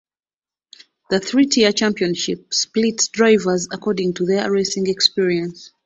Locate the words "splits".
2.55-3.07